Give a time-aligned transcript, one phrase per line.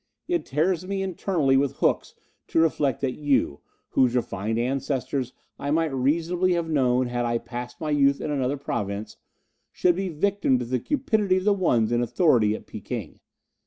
[0.27, 2.15] "It tears me internally with hooks
[2.47, 3.59] to reflect that you,
[3.89, 8.57] whose refined ancestors I might reasonably have known had I passed my youth in another
[8.57, 9.17] Province,
[9.71, 13.19] should be victim to the cupidity of the ones in authority at Peking.